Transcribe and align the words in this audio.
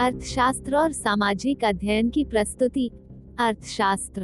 अर्थशास्त्र 0.00 0.76
और 0.76 0.92
सामाजिक 0.92 1.64
अध्ययन 1.64 2.10
की 2.10 2.24
प्रस्तुति, 2.24 2.90
अर्थशास्त्र। 3.38 4.22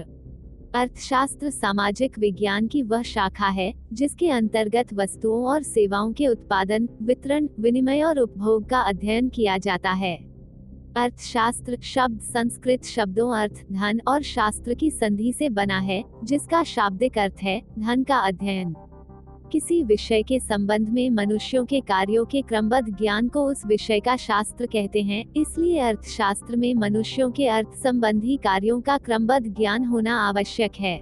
अर्थशास्त्र 0.74 1.50
सामाजिक 1.50 2.18
विज्ञान 2.18 2.66
की 2.66 2.82
वह 2.82 3.02
शाखा 3.02 3.48
है, 3.48 3.74
जिसके 3.93 4.30
अंतर्गत 4.30 4.95
वस्तुओं 4.95 5.45
और 5.45 5.62
सेवाओं 5.62 6.12
के 6.12 6.27
उत्पादन, 6.27 6.88
वितरण, 7.02 7.48
विनिमय 7.61 8.02
और 8.02 8.18
उपभोग 8.18 8.68
का 8.68 8.80
अध्ययन 8.80 9.29
किया 9.29 9.58
जाता 9.58 9.90
है। 9.90 10.16
अर्थशास्त्र 10.96 11.79
शब्द, 11.82 12.20
संस्कृत 12.20 12.84
शब्दों, 12.84 13.36
अर्थ, 13.36 13.64
धन 13.73 14.00
और 14.09 14.23
शास्त्र 14.23 14.75
की 14.75 14.91
संधि 14.91 15.32
से 15.32 15.48
बना 15.48 15.79
है, 15.79 16.04
जिसका 16.25 16.64
शाब्दिक 16.64 17.18
अर्थ 17.18 17.36
है, 17.43 17.62
धन 17.79 18.02
का 18.02 18.16
अध्ययन। 18.16 18.75
किसी 19.53 19.82
विषय 19.82 20.23
के 20.23 20.39
संबंध 20.41 20.89
में 20.89 21.11
मनुष्यों 21.11 21.64
के 21.64 21.80
कार्यों 21.80 22.25
के 22.25 22.43
क्रमबद्ध 22.43 22.97
ज्ञान 22.98 23.29
को 23.29 23.45
उस 23.45 23.66
विषय 23.66 24.01
का 24.01 24.16
शास्त्र 24.16 24.66
कहते 24.66 25.02
हैं, 25.02 25.24
इसलिए 25.37 25.79
अर्थशास्त्र 25.79 26.56
में 26.56 26.74
मनुष्यों 26.74 27.30
के 27.30 27.47
अर्थ 27.47 27.74
संबंधी 27.74 28.37
कार्यों 28.37 28.80
का 28.80 28.96
क्रमबद्ध 28.98 29.46
ज्ञान 29.46 29.84
होना 29.84 30.16
आवश्यक 30.29 30.73
है। 30.80 30.96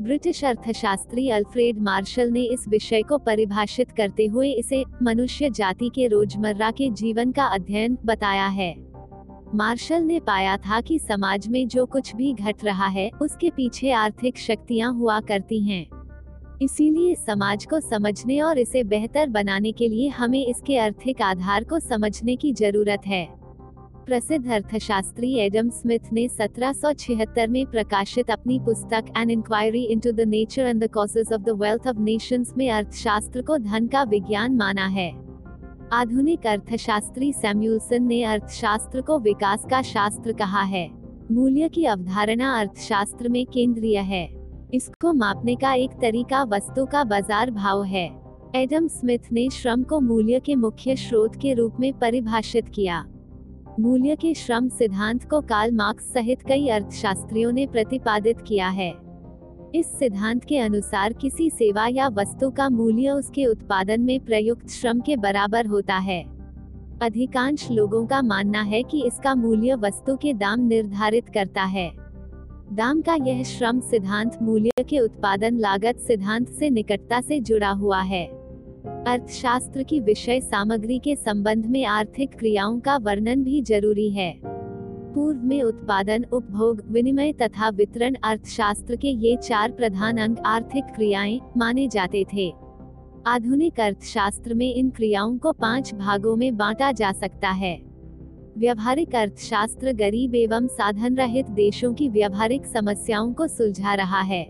ब्रिटिश 0.00 0.44
अर्थशास्त्री 0.44 1.28
अल्फ्रेड 1.30 1.78
मार्शल 1.78 2.30
ने 2.30 2.42
इस 2.42 2.68
विषय 2.68 3.02
को 3.02 3.18
परिभाषित 3.18 3.90
करते 3.90 4.26
हुए 4.26 4.50
इसे 4.52 4.84
मनुष्य 5.02 5.50
जाति 5.50 5.90
के 5.94 6.06
रोज़मर्रा 6.06 6.70
के 6.70 6.90
जीवन 6.90 7.32
का 7.32 7.44
अध्ययन 7.44 7.98
बताया 8.04 8.46
है। 8.46 8.74
मार्शल 9.54 10.02
ने 10.02 10.20
पाया 10.20 10.56
था 10.56 10.80
कि 10.80 10.98
समाज 10.98 11.48
में 11.48 11.66
जो 11.68 11.86
कुछ 11.86 12.14
भी 12.16 12.32
घट 12.32 12.64
रहा 12.64 12.86
है, 12.86 13.10
उसके 13.22 13.50
पीछे 13.50 13.92
आर्थिक 13.92 14.38
शक्तियाँ 14.38 14.92
हुआ 14.92 15.20
करती 15.20 15.60
हैं। 15.60 15.86
इसीलिए 16.64 17.14
समाज 17.14 17.66
को 17.66 17.80
समझने 17.80 18.40
और 18.40 18.58
इसे 18.58 18.84
बेहतर 18.84 19.28
बनाने 19.28 19.72
के 19.72 19.88
लिए 19.88 20.08
हमें 20.08 20.46
इसके 20.46 20.78
आर्थिक 20.78 21.22
आधार 21.22 21.64
को 21.64 21.78
समझने 21.78 22.36
की 22.36 22.52
ज़रूरत 22.52 23.00
है। 23.06 23.28
प्रसिद्ध 24.06 24.50
अर्थशास्त्री 24.50 25.34
एडम 25.38 25.70
स्मिथ 25.70 26.12
ने 26.12 26.28
1776 26.28 27.48
में 27.48 27.66
प्रकाशित 27.66 28.30
अपनी 28.30 28.58
पुस्तक 28.58 29.04
an 29.16 29.30
inquiry 29.30 29.84
into 29.84 30.12
the 30.12 30.20
nature 30.20 30.62
and 30.62 30.84
the 30.84 30.90
causes 30.90 31.32
of 31.32 31.42
the 31.42 31.48
wealth 31.48 31.86
of 31.88 31.98
nations 31.98 32.54
में 32.56 32.70
अर्थशास्त्र 32.70 33.42
को 33.42 33.58
धन 33.58 33.86
का 33.86 34.02
विज्ञान 34.02 34.56
माना 34.56 34.86
है। 34.86 35.12
आधुनिक 35.92 36.46
अर्थशास्त्री 36.46 37.32
सैम्यूलसन 37.32 38.02
ने 38.02 38.22
अर्थशास्त्र 38.22 39.00
को 39.00 39.18
विकास 39.18 39.64
का 39.70 39.82
शास्त्र 39.82 40.32
कहा 40.32 40.62
है। 40.62 40.90
मूल्य 41.32 41.68
की 41.68 41.84
अवधारणा 41.84 42.58
अर्थशास्त्र 42.60 43.28
में 43.28 43.46
केंद्रीय 43.46 43.98
है। 43.98 44.43
इसको 44.72 45.12
मापने 45.12 45.54
का 45.56 45.72
एक 45.74 45.90
तरीका 45.90 46.42
वस्तु 46.42 46.84
का 46.86 47.04
बाज़ार 47.04 47.50
भाव 47.50 47.82
है। 47.84 48.04
एडम 48.56 48.86
स्मिथ 48.88 49.32
ने 49.32 49.48
श्रम 49.50 49.82
को 49.82 50.00
मूल्य 50.00 50.40
के 50.40 50.54
मुख्य 50.54 50.96
स्रोत 50.96 51.36
के 51.36 51.54
रूप 51.54 51.76
में 51.80 51.92
परिभाषित 51.92 52.68
किया। 52.68 53.04
मूल्य 53.80 54.16
के 54.16 54.34
श्रम 54.34 54.68
सिद्धांत 54.68 55.28
को 55.30 55.40
कार्ल 55.40 55.72
मार्क्स 55.72 56.12
सहित 56.12 56.42
कई 56.42 56.68
अर्थशास्त्रियों 56.68 57.52
ने 57.52 57.66
प्रतिपादित 57.66 58.40
किया 58.40 58.68
है। 58.68 58.92
इस 59.74 59.86
सिद्धांत 59.98 60.44
के 60.44 60.58
अनुसार 60.58 61.12
किसी 61.12 61.48
सेवा 61.50 61.86
या 61.86 62.08
वस्तु 62.08 62.50
का 62.50 62.68
मूल्य 62.68 63.10
उसके 63.10 63.46
उत्पादन 63.46 64.00
में 64.00 64.20
प्रयुक्त 64.20 64.68
श्रम 64.68 65.00
के 65.00 65.16
बराबर 65.16 65.66
होता 65.66 65.96
है। 65.96 66.22
अधिकांश 67.02 67.70
लोगों 67.70 68.06
का 68.06 68.22
मानना 68.22 68.60
है 68.62 68.82
कि 68.82 69.02
इसका 69.02 69.34
मूल्य 69.34 69.74
वस्तु 69.74 70.16
के 70.16 70.34
दाम 70.34 70.60
निर्धारित 70.60 71.28
करता 71.28 71.62
है। 71.62 72.03
दाम 72.72 73.00
का 73.00 73.14
यह 73.14 73.42
श्रम 73.42 73.80
सिद्धांत 73.80 74.38
मूल्य 74.42 74.70
के 74.88 74.98
उत्पादन 74.98 75.58
लागत 75.58 75.98
सिद्धांत 75.98 76.48
से 76.48 76.70
निकटता 76.70 77.20
से 77.20 77.40
जुड़ा 77.40 77.70
हुआ 77.70 78.00
है। 78.00 78.26
अर्थशास्त्र 79.06 79.82
की 79.82 80.00
विषय 80.00 80.40
सामग्री 80.40 80.98
के 80.98 81.16
संबंध 81.16 81.66
में 81.66 81.84
आर्थिक 81.84 82.38
क्रियाओं 82.38 82.80
का 82.80 82.96
वर्णन 82.96 83.44
भी 83.44 83.62
ज़रूरी 83.62 84.10
है। 84.10 84.40
पूर्व 85.14 85.38
में 85.38 85.62
उत्पादन, 85.62 86.24
उपभोग, 86.32 86.82
विनिमय 86.88 87.32
तथा 87.32 87.68
वितरण 87.68 88.14
अर्थशास्त्र 88.14 88.96
के 88.96 89.08
ये 89.08 89.36
चार 89.36 89.70
प्रधान 89.70 90.16
अंग 90.16 90.36
आर्थिक 90.46 90.84
क्रियाएँ 90.84 91.40
माने 91.56 91.88
जाते 91.88 92.26
थे। 92.34 92.52
आधुनिक 93.26 93.80
अर्थशास्त्र 93.80 94.54
में 94.54 94.74
इन 94.74 94.90
क्रियाओं 94.90 95.38
को 95.38 95.52
पाँच 95.52 95.94
भागों 95.94 96.36
में 96.36 96.56
बांटा 96.56 96.92
जा 96.92 97.12
सकता 97.12 97.48
है। 97.48 97.93
व्यवहारिक 98.58 99.14
अर्थशास्त्र 99.14 99.92
गरीब 99.92 100.34
एवं 100.34 100.66
साधन 100.66 101.16
रहित 101.16 101.46
देशों 101.50 101.92
की 101.94 102.08
व्यवहारिक 102.08 102.66
समस्याओं 102.66 103.32
को 103.32 103.46
सुलझा 103.46 103.94
रहा 103.94 104.20
है 104.20 104.46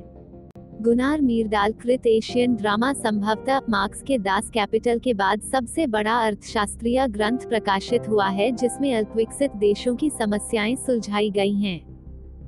गुनार 0.83 1.21
मीरदाल 1.21 1.73
कृत 1.73 2.07
एशियन 2.07 2.55
ड्रामा 2.55 2.93
संभवतः 2.93 3.61
मार्क्स 3.71 4.03
के 4.03 4.19
दास 4.19 4.51
कैपिटल 4.51 4.99
के 4.99 5.15
बाद 5.15 5.41
सबसे 5.43 5.87
बड़ा 5.87 6.17
अर्थशास्त्रीय 6.17 7.07
ग्रंथ 7.09 7.39
प्रकाशित 7.39 8.09
हुआ 8.09 8.27
है, 8.27 8.51
जिसमें 8.53 8.95
अल्पविकसित 8.95 9.57
देशों 9.57 9.95
की 9.97 10.11
समस्याएँ 10.11 10.77
सुलझाई 10.77 11.31
गई 11.31 11.55
हैं। 11.55 11.81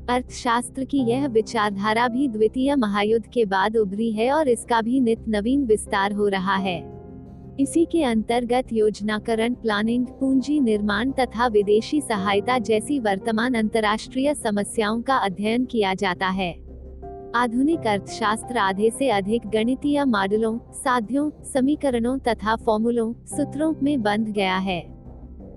अर्थशास्त्र 0.07 0.85
की 0.85 0.99
यह 0.99 1.27
विचारधारा 1.27 2.09
भी 2.09 2.29
द्वितीय 2.29 2.75
महायुद्ध 2.77 3.27
के 3.27 3.45
बाद 3.45 3.77
उभरी 3.77 4.11
है 4.13 4.31
और 4.33 4.49
इसका 4.49 4.81
भी 4.81 5.01
नित 5.01 5.25
नवीन 5.29 5.65
विस्तार 5.65 6.13
हो 6.13 6.29
रहा 6.29 6.57
है 6.57 6.96
इसी 7.61 7.85
के 7.85 8.03
अंतर्गत 8.03 8.73
योजनाकरण 8.73 9.55
प्लानिंग 9.55 10.07
पूंजी 10.07 10.61
निर्माण 10.61 11.11
तथा 11.11 11.47
विदेशी 11.47 12.01
सहायता 12.01 12.59
जैसी 12.59 12.99
वर्तमान 12.99 13.55
अंतर्राष्ट्रीय 13.55 14.35
समस्याओं 14.35 15.03
का 15.03 15.17
अध्ययन 15.17 15.65
किया 15.65 15.95
जाता 15.95 16.29
है। 16.29 16.53
आधुनिक 17.35 17.87
अर्थशास्त्र 17.87 18.57
आधे 18.57 18.91
से 18.91 19.09
अधिक 19.09 19.43
गणितीय 19.47 20.05
मॉडलों, 20.05 20.59
साध्यों, 20.73 21.31
समीकरणों 21.43 22.19
तथा 22.19 22.57
फॉर्मूलों, 22.57 23.13
सूत्रों 23.13 23.75
में 23.83 24.03
बंध 24.03 24.29
गया 24.29 24.57
है। 24.57 24.81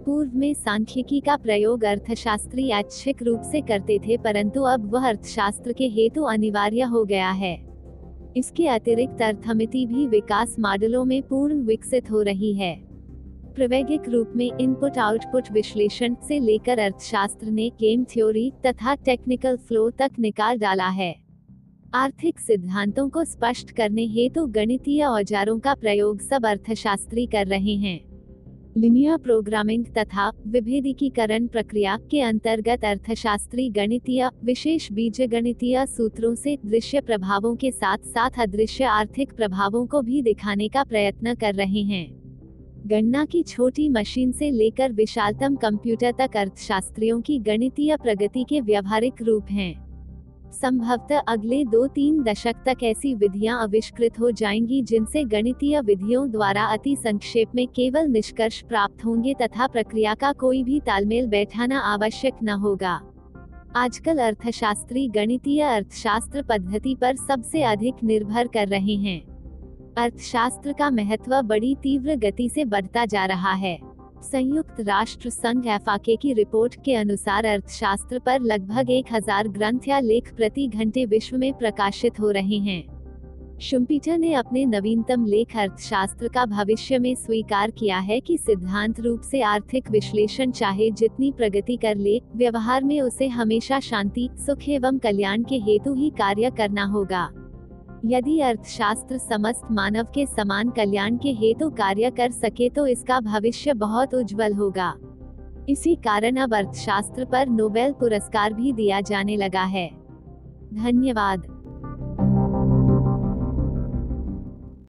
पूर्व 0.06 0.32
में 0.36 0.54
सांख्यिकी 0.54 1.20
का 1.20 1.36
प्रयोग 1.36 1.84
अर्थशास्त्री 1.84 2.70
ऐच्छिक 2.70 3.24
रूप 3.24 3.42
से 3.42 3.62
करते 3.62 4.00
थे, 4.00 4.18
परंतु 4.18 4.62
अब 4.62 4.94
वह 4.94 5.08
अर्थशास्त्र 5.08 5.74
के 5.74 5.88
हेतु 5.88 6.24
अनिवार्य 6.24 6.82
हो 6.82 7.06
गया 7.06 7.30
है। 7.30 7.69
इसके 8.38 8.68
अतिरिक्त 8.68 9.22
अर्थमिति 9.22 9.86
भी 9.86 10.08
विकास 10.08 10.56
मॉडलों 10.60 11.06
में 11.06 11.22
पूर्ण 11.22 11.62
विकसित 11.62 12.12
हो 12.12 12.22
रही 12.22 12.54
है। 12.54 12.76
प्रवैगिक 13.56 14.10
रूप 14.10 14.34
में 14.36 14.52
इनपुट 14.62 14.98
आउटपुट 14.98 15.52
विश्लेषण 15.52 16.16
से 16.28 16.40
लेकर 16.40 16.80
अर्थशास्त्र 16.80 17.48
ने 17.48 17.70
गेम 17.70 18.04
थ्योरी 18.04 18.52
तथा 18.66 18.96
टेक्निकल 18.96 19.58
फ्लो 19.58 19.90
तक 19.90 20.12
निकाल 20.20 20.60
डाला 20.60 20.88
है। 20.88 21.16
आर्थिक 21.94 22.40
सिद्धांतों 22.40 23.10
को 23.10 23.24
स्पष्ट 23.24 23.72
करने 23.72 24.06
हेतु 24.06 24.40
तो 24.42 24.48
गणितीय 24.48 25.04
औजारों 25.04 25.60
का 25.60 25.74
प्रयोग 25.74 26.22
सब 26.22 26.46
अर्थशास्त्री 26.46 27.26
कर 27.26 27.48
रहे 27.48 27.76
हैं। 27.76 28.09
लिनियर 28.78 29.18
प्रोग्रामिंग 29.18 29.86
तथा 29.98 30.32
विभेदीकरण 30.48 31.48
प्रक्रिया 31.48 31.98
के 32.12 32.22
अंतर्गत 32.22 32.86
अर्थशास्त्री 32.86 33.70
गणितीय, 33.70 34.30
विशेष 34.44 34.92
बीज 34.92 35.22
गणितीय 35.22 35.86
सूत्रों 35.86 36.36
से 36.36 36.58
दृश्य 36.66 37.02
प्रभावों 37.02 37.56
के 37.56 37.72
साथ 37.72 37.98
साथ 37.98 38.30
अदृश्य 38.40 38.84
आर्थिक 38.84 39.34
प्रभावों 39.34 39.86
को 39.88 40.02
भी 40.02 40.22
दिखाने 40.22 40.68
का 40.68 40.84
प्रयत्न 40.84 41.36
कर 41.36 41.56
रहे 41.56 41.82
हैं। 41.82 42.08
गणना 42.88 43.26
की 43.26 43.44
छोटी 43.44 43.90
मशीन 43.90 44.32
से 44.32 44.52
लेकर 44.52 44.92
विशालतम 44.92 45.56
कंप्यूटर 45.56 46.12
तक 46.12 46.38
अर्थशास्त्रियों 46.38 47.22
की 47.22 47.40
गणितीय 47.40 47.98
प्रगति 47.98 48.46
के 48.50 48.62
व्यवहारिक 48.62 49.22
रूप 49.22 49.46
हैं। 49.52 49.89
संभवतः 50.52 51.20
अगले 51.20 51.64
दो 51.66 51.88
तीन 51.88 52.24
दशक 52.24 52.56
तक 52.66 52.84
ऐसी 52.84 53.16
विधियाँ 53.16 53.64
आविष्कृत 53.64 54.20
हो 54.20 54.32
जाएँगी 54.32 54.82
जिनसे 54.82 55.24
गणितीय 55.24 55.82
विधियों 55.82 56.32
द्वारा 56.32 56.64
अति 56.64 56.96
संक्षेप 56.96 57.48
में 57.56 57.68
केवल 57.68 58.08
निष्कर्ष 58.08 58.62
प्राप्त 58.62 59.06
होंगे 59.06 59.34
तथा 59.34 59.68
प्रक्रिया 59.68 60.14
का 60.14 60.32
कोई 60.32 60.64
भी 60.64 60.80
तालमेल 60.80 61.28
बैठाना 61.28 61.80
आवश्यक 61.80 62.34
न 62.44 62.50
होगा। 62.50 63.02
आजकल 63.76 64.18
अर्थशास्त्री 64.18 65.08
गणितीय 65.08 65.62
अर्थशास्त्र 65.62 66.42
पद्धति 66.42 66.96
पर 66.96 67.16
सबसे 67.16 67.62
अधिक 67.64 68.04
निर्भर 68.04 68.48
कर 68.48 68.68
रहे 68.68 68.96
हैं। 68.96 69.22
अर्थशास्त्र 69.98 70.74
का 70.74 70.90
महत्व 70.90 71.42
बड़ी 71.42 71.76
तीव्र 71.76 72.16
गति 72.16 72.50
से 72.50 72.66
बढ़ता 72.66 73.06
जा 73.06 73.26
रहा 73.26 73.54
है। 73.54 73.89
संयुक्त 74.24 74.80
राष्ट्र 74.80 75.30
संघ 75.30 75.66
एफआके 75.68 76.16
की 76.16 76.34
रिपोर्ट 76.34 76.76
के 76.86 76.96
अनुसार 76.96 77.46
अर्थशास्त्र 77.46 78.20
पर 78.20 78.42
लगभग 78.42 78.90
एक 78.90 79.14
हज़ार 79.14 79.48
ग्रंथ 79.48 79.88
या 79.88 80.00
लेख 80.00 80.34
प्रति 80.36 80.68
घंटे 80.68 81.06
विश्व 81.06 81.38
में 81.38 81.52
प्रकाशित 81.54 82.20
हो 82.20 82.32
रहे 82.32 82.58
हैं। 82.58 82.84
शुम्पीटर 83.60 84.18
ने 84.18 84.34
अपने 84.34 84.66
नवीनतम 84.66 85.26
लेख 85.26 85.56
अर्थशास्त्र 85.58 86.28
का 86.28 86.46
भविष्य 86.46 87.00
में 87.00 87.14
स्वीकार 87.16 87.72
किया 87.72 87.98
है 88.00 88.20
कि 88.20 88.38
सिद्धांत 88.38 89.00
रूप 89.00 89.22
से 89.22 89.42
आर्थिक 89.42 89.92
विश्लेषण 89.92 90.52
चाहे 90.52 90.92
जितनी 90.92 91.32
प्रगति 91.32 91.76
कर 91.76 91.96
ले, 91.96 92.22
व्यवहार 92.36 92.84
में 92.84 93.00
उसे 93.02 93.28
हमेशा 93.28 93.80
शांति, 93.80 94.30
सुख 94.38 94.70
एवं 94.70 94.98
कल्याण 94.98 95.44
के 95.44 95.60
हेतु 95.60 95.94
ही 95.94 96.10
कार्य 96.10 96.52
करना 96.58 96.84
होगा। 96.86 97.30
यदि 98.06 98.40
अर्थशास्त्र 98.40 99.18
समस्त 99.18 99.68
मानव 99.72 100.08
के 100.16 100.26
समान 100.26 100.70
कल्याण 100.70 101.18
के 101.18 101.32
हेतु 101.32 101.70
कार्य 101.70 102.12
कर 102.12 102.32
सके 102.32 102.70
तो 102.70 102.88
इसका 102.88 103.20
भविष्य 103.20 103.74
बहुत 103.74 104.14
उज्जवल 104.16 104.54
होगा। 104.54 104.94
इसी 105.70 105.96
कारण 105.96 106.36
अब 106.36 106.56
अर्थशास्त्र 106.56 107.26
पर 107.26 107.48
नोबेल 107.48 107.92
पुरस्कार 107.92 108.54
भी 108.54 108.74
दिया 108.74 109.02
जाने 109.02 109.36
लगा 109.38 109.64
है। 109.64 109.90
धन्यवाद। 110.74 111.59